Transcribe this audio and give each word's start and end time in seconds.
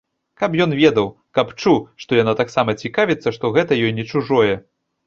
Каб 0.43 0.55
ён 0.63 0.71
ведаў, 0.79 1.09
каб 1.39 1.53
чуў, 1.61 1.77
што 2.05 2.11
яна 2.23 2.33
таксама 2.43 2.79
цікавіцца, 2.85 3.37
што 3.39 3.55
гэта 3.61 3.83
ёй 3.85 3.97
не 4.01 4.11
чужое. 4.15 4.53